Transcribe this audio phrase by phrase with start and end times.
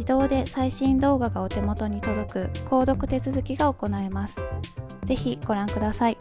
[0.00, 4.36] 自動で最新動画がお手元に届く購読手続きが行えます。
[5.04, 6.16] ぜひご覧ください。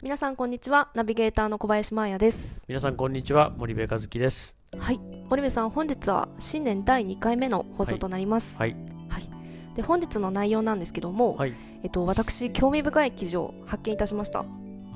[0.00, 0.90] 皆さんこんにちは。
[0.94, 2.64] ナビゲーターの小林真彩です。
[2.68, 3.50] 皆さんこんにちは。
[3.50, 4.54] 森部和樹です。
[4.78, 5.00] はい。
[5.28, 8.60] 森部さん本日は新年第2回目の放送となります。
[8.60, 8.76] はい。
[9.08, 9.28] はい、
[9.74, 11.52] で本日の内容なんですけども、はい。
[11.82, 14.44] えっと私興味深い記事を発見いたしました。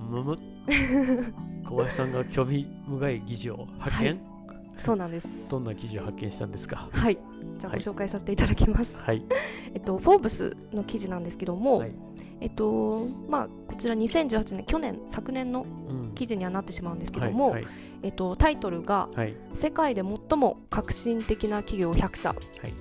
[0.09, 0.37] むむ。
[1.69, 4.31] 小林さんが興味深い記事を発見、はい
[4.82, 5.48] そうなんです。
[5.50, 6.88] どんな記事を発見したんですか？
[6.93, 7.16] はい。
[7.60, 9.22] じゃあごはい紹介させていただきます、はい。
[9.75, 11.93] えっとフォーブスの記事なんですけども、はい。
[12.41, 16.12] えっとまあこちら2018年去年昨年のうん。
[16.15, 17.66] 記事にはなってしまうんですけども、はい
[18.03, 19.34] えっとタイトルがはい。
[19.54, 22.75] 世界で最も革新的な企業100社、はい。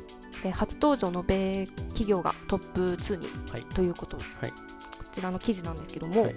[0.43, 3.61] で初登場の米企業がトップ2に、はい。
[3.75, 4.51] ということ、はい。
[4.51, 4.55] こ
[5.11, 6.35] ちらの記事なんですけども、はい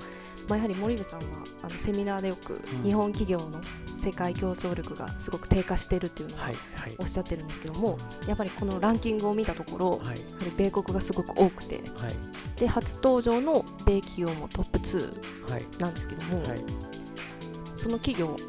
[0.49, 1.27] まあ、やはり森部さんは
[1.63, 2.83] あのセミナーでよくうん。
[2.83, 3.61] 日本企業の
[3.97, 6.97] 世界競争力がすごく低下しているっていうのをはいはい。
[6.99, 10.01] おっしゃってるんですけども、やっぱりこのランキングを見たところ、はい。
[10.01, 12.15] やはり米国がすごく多くてはい。
[12.57, 15.67] で初登場の米企業もトップ2はい。
[15.79, 16.65] なんですけども、はい。
[17.77, 18.43] その企業をち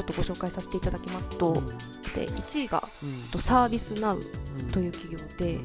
[0.00, 1.66] ょっとご紹介させていただきますと、うん。
[2.14, 3.30] で1位がうん。
[3.30, 4.70] とサービスナウうん。
[4.70, 5.58] という企業で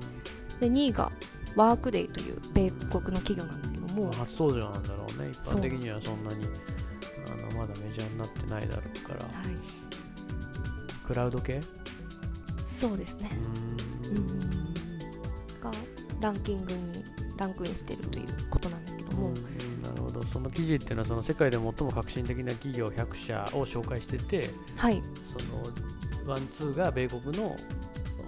[0.59, 1.11] で2位が
[1.55, 3.68] ワークデイという米国の企業なんです
[3.99, 5.29] も、まあ初登場なんだろうね。
[5.31, 6.45] 一般的にはそんなに
[7.27, 9.19] あのまだメジャーになってないだろうから。
[9.23, 9.33] はい、
[11.07, 11.61] クラウド系？
[12.79, 13.29] そうですね。
[14.03, 14.27] う、ーん。
[15.61, 15.71] が
[16.21, 17.03] ランキングに
[17.37, 19.33] ランクインしているということなんですけども、うん
[19.81, 20.23] なるほど。
[20.23, 25.01] その記事っていうのはその世界で最も革新的な企業100社を紹介しててはい。
[25.25, 25.45] そ
[26.25, 27.55] のワンツーが米国の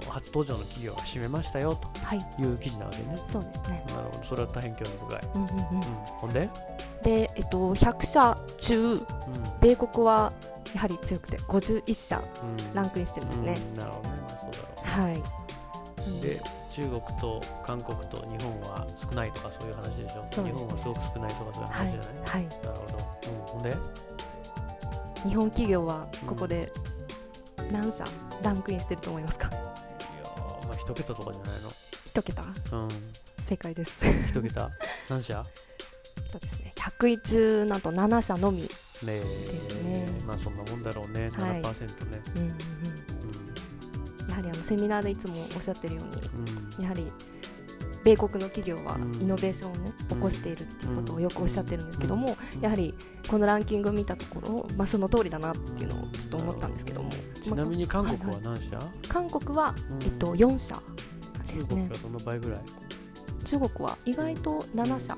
[0.09, 2.25] 初登場の企業が占めましたよはいとい。
[2.39, 3.17] う記事なわけね。
[3.31, 5.21] そうですね、なるほど、それは大変興味深い。
[5.35, 5.55] うんうんうん。
[5.55, 5.81] うん、
[6.19, 6.49] ほんで、
[7.03, 9.05] で、えっと、100社中うん。
[9.61, 10.31] 米国は
[10.73, 12.73] やはり強くて51社うん。
[12.73, 13.79] ランクインしてるんですね、うん。
[13.79, 14.57] なるほどね、まあ、そうだ
[14.97, 15.21] ろはい。
[16.21, 20.25] で中国と韓国と日本は少ないとかそういう話でしょ。
[20.31, 20.53] そうですね。
[20.53, 22.45] 日本はすごく少ないとかそういうはい話じゃない、はい。
[22.45, 22.97] なるほど。
[23.27, 23.75] うん、ほんで、
[25.29, 26.71] 日本企業はここで
[27.71, 28.05] 何社
[28.41, 29.49] ランクインしてると思いますか？
[29.49, 31.61] いやー、まあ一桁とかじゃない
[32.11, 32.43] 一桁。
[32.73, 32.83] の。
[32.83, 32.89] うん、
[33.47, 34.03] 正解です。
[34.27, 34.69] 一桁。
[35.09, 35.45] 何社？
[36.29, 36.73] そうですね。
[36.75, 40.05] 100位中なんと7社のみ、ねすね。
[40.27, 41.61] まあそんなもんだろうね、はい。
[41.61, 42.21] 7%ね。
[42.35, 44.29] うんうんうん。
[44.29, 47.09] やはりあのセミナーでいつもおっしゃってるようにやはり
[48.03, 49.15] 米国の企業はうん。
[49.21, 52.61] イノベーションをね、起こしているっていうことをよくおっしゃってるんですけども、うん。
[52.61, 52.93] やはり
[53.29, 57.09] このランキングを見たところ、まあ、その通りだなっていうのをちょっと思ったんですけども、
[57.41, 58.77] ちなみに韓国は何社、
[59.07, 60.03] 韓国は、うん。
[60.03, 60.75] えっと、4社
[61.53, 61.67] ですね。
[61.67, 62.59] 中国がどの倍ぐらい
[63.45, 65.17] 中国は意外と7社、7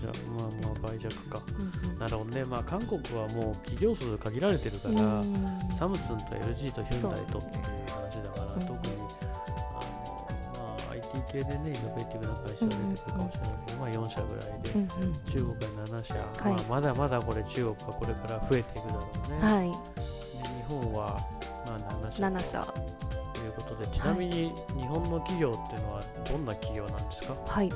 [0.00, 0.06] 社。
[0.38, 1.42] まあまあ倍弱か。
[1.58, 1.98] うんうん。
[1.98, 2.44] なるほどね。
[2.44, 5.58] まあ韓国はもう企業数限られてるから、うん。
[5.78, 14.88] サムスンと LG とヒュンダイとっていう話だから、うん特にあの、まあ、IT 系でね、イノベーティブな会社が出てくるかもしれないけど、まあ4社ぐらいで、うんうん。
[14.88, 16.52] 中国は7社、はい。
[16.54, 19.38] まあ、まだまだこれ中国はこれから増えていくだろうね。
[19.40, 19.68] はい。
[19.68, 21.20] で日本は、
[21.66, 21.78] まあ、
[22.08, 22.62] 7社7社。
[22.62, 23.03] と
[23.44, 27.66] いうことで、ちなみに日本の企業っていうのはどんな企業なんですか、はい。
[27.66, 27.72] えっ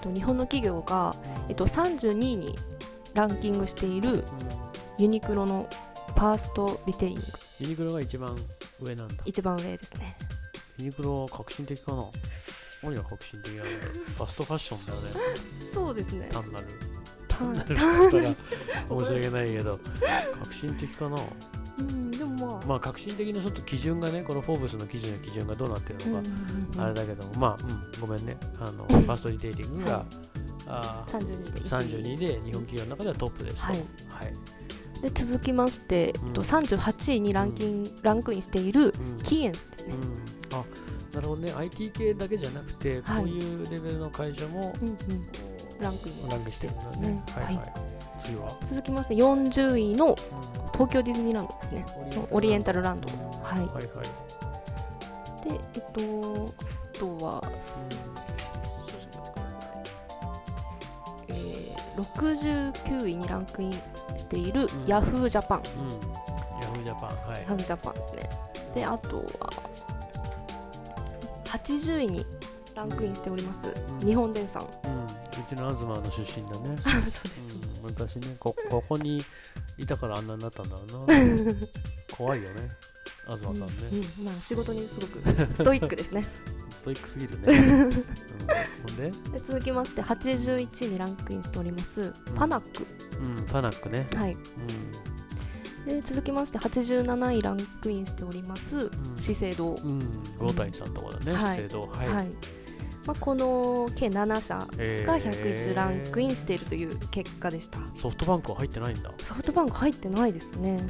[0.00, 1.14] と日本の企業が、
[1.48, 2.56] えっと、32位に
[3.14, 4.22] ランキングしているうん。
[4.98, 5.68] ユニクロの
[6.08, 7.22] ファーストリテイリング。
[7.60, 8.36] ユニクロが一番
[8.80, 9.14] 上なんだ。
[9.24, 10.16] 一番上ですね。
[10.78, 12.04] ユニクロは革新的かな？
[12.82, 15.20] 何が革新的なのファストファッションだよね。
[15.72, 16.28] そうですね。
[16.32, 16.66] 単なる。
[17.28, 19.78] 単単なるって言ったら申し訳ないけど、
[20.40, 21.16] 革新的かな？
[21.78, 30.04] うんでもまあ、まあ革新的なちょっと基準がね、このフォーブスの記事の基準がどうなってるのか、あれだけども、まあ、うん、ごめんね、あの、ファーストリテイリングが、
[30.66, 32.16] あー32で1位。
[32.16, 33.62] 32で日本企業の中ではトップですと。
[33.62, 33.76] はい。
[33.76, 33.82] は
[34.24, 35.02] い。
[35.02, 36.28] で続きまして、うん。
[36.28, 39.22] えっと、38位にランキン、ランクインしているうん。
[39.22, 39.94] キーエンスですね、
[40.52, 40.64] うん、あ
[41.14, 43.22] なるほどね、IT 系だけじゃなくて、はい。
[43.22, 44.96] こういうレベルの会社もうんうん。
[45.80, 47.08] ランクインランクしてるんだね。
[47.08, 47.56] ねはいはい。
[47.56, 47.62] は
[48.26, 50.16] 次は、続きまして40位のうん
[50.72, 51.86] 東京ディズニーランドですね。
[52.30, 53.08] オリエンタルランド。
[53.08, 53.60] うんはい。
[53.60, 55.48] はいはい。
[55.48, 56.52] でえっと
[56.94, 57.42] あとは
[61.28, 63.72] えー、69位にランクイン
[64.16, 64.68] しているん。
[64.86, 65.88] ヤフージャパン、うん。
[66.60, 67.40] ヤフージャパン、はい。
[67.40, 68.30] ヤフージャパンですね。
[68.74, 69.52] であとは
[71.46, 72.26] 80位に
[72.76, 74.62] ランクインしております、うん日本電産。
[74.62, 75.04] うん。
[75.06, 75.08] う
[75.48, 76.76] ちの東の出身だね。
[76.84, 77.22] そうです。
[77.80, 79.24] うん、昔ねこ、ここに
[79.78, 81.54] いたからあんなになったんだろうな。
[82.14, 82.70] 怖いよね、
[83.24, 83.62] 東さんね。
[84.18, 84.24] うん。
[84.26, 85.20] まあ仕事にすごく
[85.56, 86.26] ストイックですね。
[86.70, 87.58] ストイックすぎるね。
[87.58, 87.98] うん、ほ
[88.92, 92.86] んで、で続きまして81位にランクインしております、パナック。
[93.22, 94.06] うん、パナックね。
[94.14, 94.34] はい。
[94.34, 95.86] うん。
[95.86, 98.90] で続きまして87位ランクインしておりますうん。
[99.18, 100.00] 資生堂、うん、
[100.38, 101.56] 魚谷さんとこだね、はい。
[101.56, 101.86] 資生堂。
[101.86, 102.08] はい。
[102.08, 102.28] はい
[103.06, 105.06] まあ、この計7社えー。
[105.06, 109.12] が101ランクインしているという結果でした、ソフトバンクは入ってないんだ。
[109.18, 110.80] ソフトバンク入ってないですね。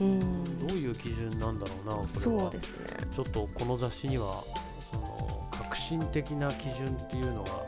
[0.00, 0.66] うん。
[0.66, 2.06] どういう基準なんだろうな、これは。
[2.06, 2.86] そうですね。
[3.14, 4.44] ちょっとこの雑誌には、
[4.92, 7.58] その革新的な基準っていうのが載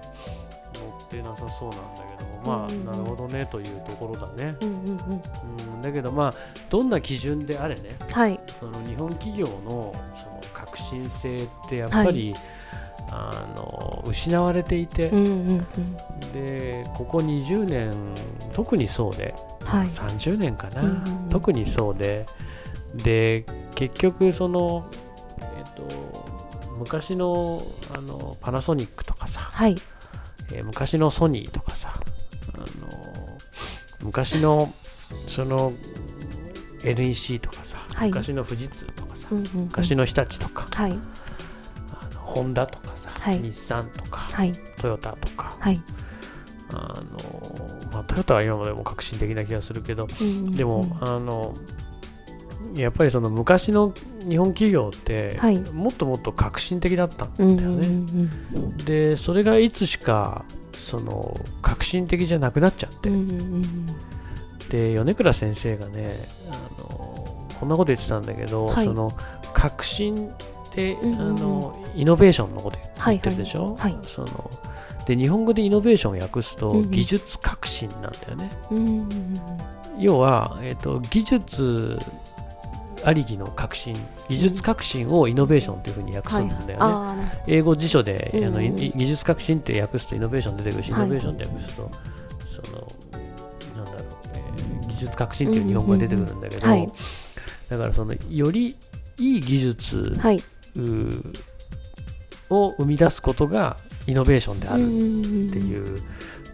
[1.04, 2.80] ってなさそうなんだけども、まあ、うんうん。
[2.80, 4.56] うんなるほどねというところだね。
[4.60, 5.22] うんうんうん。
[5.74, 6.34] うん、だけど、まあ、
[6.70, 8.38] どんな基準であれね、はい。
[8.54, 9.92] その日本企業の
[10.22, 12.34] その革新性ってやっぱり、
[13.10, 15.66] あの失われていて、うんうんうん。
[16.32, 17.92] でここ20年
[18.54, 19.34] 特にそうで、
[19.64, 19.86] はい。
[19.86, 21.28] 30年かな、うんうんうん。
[21.28, 22.26] 特にそうで
[22.94, 23.44] で
[23.74, 24.90] 結局その、
[25.58, 26.28] えっと
[26.78, 27.62] 昔の
[27.94, 29.76] あのパナソニックとかさ、はい。
[30.52, 31.92] えー昔のソニーとかさ
[32.54, 32.66] あの
[34.02, 34.72] 昔の
[35.26, 35.72] その
[36.84, 38.08] NEC とかさ、はい。
[38.08, 39.60] 昔の富士通とかさ、うんうんうん。
[39.64, 40.92] 昔の日立とか、はい。
[40.92, 42.87] あのホンダとか
[43.32, 44.52] 日産とか、はい。
[44.80, 45.80] トヨタとか、はい。
[46.70, 50.06] あのまあ、トヨタは今までも革新的な気がするけど、
[50.50, 51.54] でも、あの
[52.74, 53.94] やっぱりその昔の
[54.28, 55.58] 日本企業って、はい。
[55.58, 58.30] もっともっと革新的だったんだうんよね。
[58.84, 63.10] でそれがいつしかその革新的じゃなくなっちゃって、
[64.68, 66.16] で米倉先生がね
[66.50, 68.86] あのこんなこと言ってたんだけど、はい。
[68.86, 69.16] その
[69.54, 70.30] 革新
[70.92, 74.50] って、うんあのイノベーションのことはい言ってるでしょ、はいはいその
[75.06, 78.50] で日本語でイノベーションを訳すと、技術革新なんだよね。
[78.70, 79.08] うん
[79.98, 81.98] 要は、えー、と技術
[83.04, 83.96] ありきの革新
[84.28, 91.06] 技術革新をイノベーションというふうに訳すんだよね、あーなるほ英語辞書で、あのい技術革新って訳すとイノベーション出てくるし、はい。
[91.06, 91.90] イノベーションって訳すと
[92.62, 94.02] そのなんだろう、
[94.34, 96.66] えー技術革新っていう日本語が出てくるんだけど、
[97.70, 98.76] だからそのより
[99.16, 100.42] いい技術どはい
[102.50, 104.84] を生み出すことがイノベーションである。
[104.84, 104.90] るっ
[105.52, 106.00] ていう、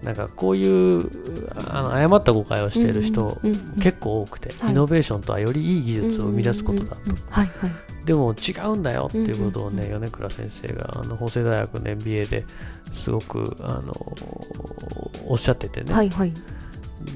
[0.02, 1.08] なんかこういう
[1.68, 3.40] あの誤った誤解をしている人、
[3.80, 4.72] 結構多くて、はい。
[4.72, 7.00] イノベーションとはよりいい技術を生み出すことだと、
[8.04, 12.44] でも違うんだよっていうことをね、うん米倉先生があの法政大学の MBA で
[12.94, 13.94] すごくあの
[15.26, 16.32] おっしゃっててね、はいはい。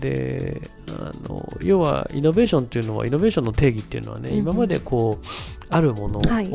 [0.00, 5.26] であの要はイノベーションっていうのはイノベーションの定義っていうのはね、今までこう
[5.70, 6.50] あるものを、はい。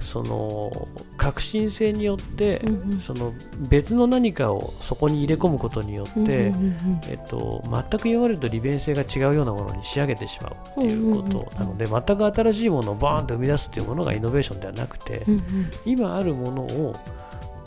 [0.00, 3.00] その革新性によって、うんうん。
[3.00, 3.34] その
[3.68, 15.42] 別の何かをそこに入れ込むことによって、うんうんうんえっと、全く今までと利便性が違うようなものに仕上げてしまうっていうことなので、全く新しいものをバーンと生み出すっていうものがイノベーションではなくて、うんうん。
[15.84, 16.96] 今あるものを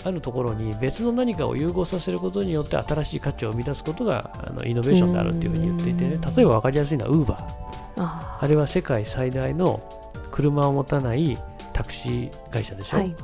[0.03, 6.13] あるところに別の何かを融合させることによって新しい価値を生み出すことがあのイノベーションであるっていうふうに言っていてね。
[6.15, 7.36] うん例えば分かりやすいのは Uber
[7.98, 9.82] ああれは世界最大の
[10.32, 11.38] 車を持たない
[11.74, 13.16] タクシー会社でしょ、ーはい。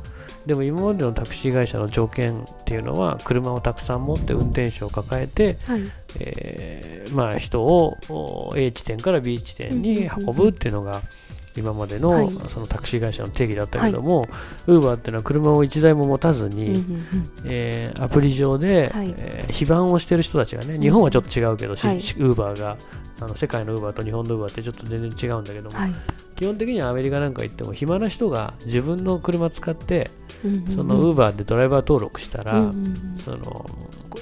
[0.45, 5.81] でも今までのタクシー会社の条件っていうのは車をたくさん持って運転手を抱えて、はい。
[6.19, 11.01] えーまあ、人をお A 地点から B 地点に運ぶっていうのが
[11.57, 12.29] 今までの,、はい。
[12.49, 14.27] そのタクシー会社の定義だったけども、
[14.67, 17.07] ウーバーっていうのは車を1台も持たずに、うんうんうん。
[17.45, 19.13] えーアプリ上で、はい。
[19.17, 22.77] えー非番をしてる人たちがね日本はちょっと違うけど、ウーバーが
[23.19, 25.93] あの世界のウーバーと日本のウーバーってちょっと全然違うんだけども、はい。
[26.35, 30.11] 基本的にはアメリカなんか行っても暇な人が自分の車使って
[30.45, 30.71] うんうんうん。
[30.75, 33.17] そのウーバーでドライバー登録したら、うんうんうん。
[33.17, 33.65] その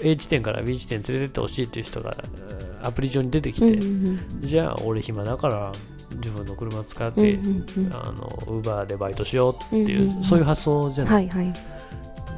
[0.02, 4.20] A 地点から B 地点連れてってほしいっていう人がえーアプリ上に出てきて、うんうん。
[4.44, 5.72] じゃあ俺暇だから
[6.18, 7.94] 自分の車使っうんて、うんうん。
[7.94, 10.24] あのウーバーでバイトしようっていう、うんうんうん。
[10.24, 11.54] そういう発想じゃない、はいはい。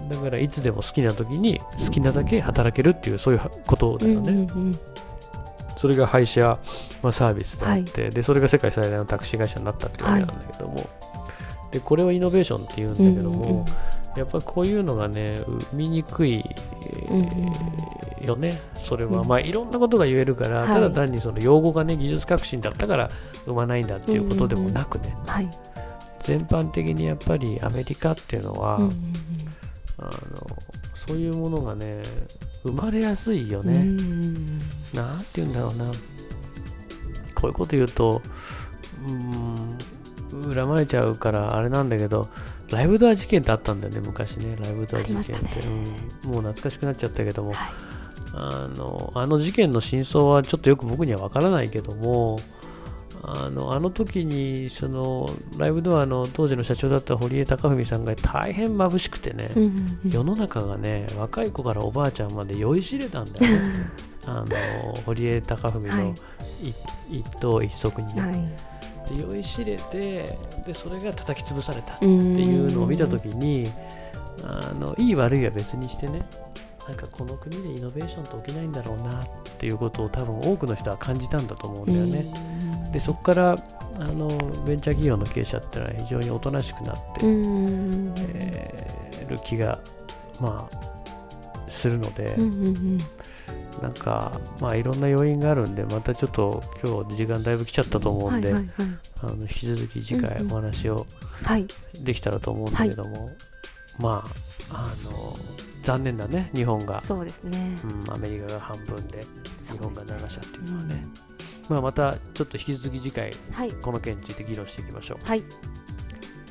[0.09, 4.79] だからいつでも好きな時に好きなだけ働けるっていうそういうことだよね、うんうんうん。
[5.77, 6.57] それが配車、
[7.03, 10.89] まあ、サービスであって、でそれが世界最大のタクシー会社になったってわけなんだけども、
[11.71, 13.65] でこれをイノベーションって言うんだけども、うんうんうん。
[14.15, 17.96] やっぱこういうのがね生みにくい、えー
[18.27, 19.27] よねそれは、うん。
[19.27, 20.67] まあいろんなことが言えるから、はい。
[20.67, 23.09] ただ単にその用語がね技術革新だったから
[23.45, 25.49] 生まないんだっていうことでもなくね、はい。
[26.21, 30.11] 全般的にやっぱりアメリカっていうのは、あの
[31.07, 32.01] そういうものがね
[32.63, 34.59] 生まれやすいようんね、うん。
[34.93, 35.91] なんて言うんだろうな。
[37.33, 38.21] こういうこと言うと
[39.05, 39.77] うーん
[40.53, 42.27] 恨まれちゃうからあれなんだけど
[42.69, 44.57] ライブドア事件ってあったんだよね昔ね。
[44.59, 47.96] ライブドア事件って、ありましたうん、もう懐かしくなっちゃったけども、はい
[48.39, 52.39] あのあの事件の真相はちょっとよく僕には分からないけども
[53.23, 59.49] あのあの時にそのライブドアの当時の社長だった堀江貴文さんが大変眩しくてね、
[60.07, 63.59] 世の中がね若い子からおばあちゃんまで酔いしれたんだよ。
[63.59, 63.61] ね
[64.25, 64.45] あの
[65.05, 66.15] 堀江貴文のはい。
[66.61, 66.75] 一
[67.09, 69.15] 一党一足にね、はい。
[69.15, 73.69] で酔いしれてでそれが叩き潰されたっていうのを見た時に
[74.43, 76.21] あのいい悪いは別にしてね
[76.87, 79.27] なんかこの国でイノベーションって起きないんだろうなっ
[79.57, 82.91] ていうことを多分多くの人は感じたんだと思うんだよね。
[82.93, 83.57] でそこから
[83.99, 84.27] あの
[84.65, 88.13] ベンチャー企業の経営者っていうのは非常におとなしくなって、うん。
[88.17, 88.87] えー
[89.27, 89.79] る気が
[90.39, 92.97] まあするので、うんうんうん。
[93.81, 98.87] なんかまあいろんな要因があるんでまたちょっと今日時間だいぶ来ちゃったと思うんで、はいはいはい。
[99.23, 101.05] あの引き続き次回うんうんお話を
[101.43, 101.67] はい。
[102.01, 103.29] できたらと思うんだけども、
[103.99, 104.23] ま
[104.71, 105.35] ああの
[105.87, 107.77] 残念だね日本が、そうですね。
[107.81, 109.23] うん、アメリカが半分で
[109.61, 111.05] 日本が7社っていうのはね、
[111.69, 111.75] うん。
[111.75, 113.71] まあ、またちょっと引き続き次回はい。
[113.71, 115.25] この件について議論していきましょう。
[115.25, 115.41] はい。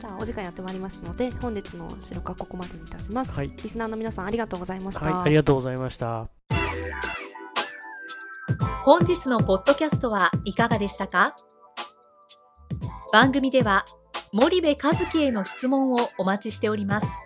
[0.00, 3.50] じゃあお時間やってまいりますので本日の白かここまでにいたします、はい。
[3.50, 6.30] リスナーの皆さんありがとうございました、はいありがとうございました。
[8.86, 11.36] 本日のポッドキャストはいかがでしたか？
[13.12, 13.84] 番組では
[14.32, 17.25] 森部和樹への質問をお待ちしております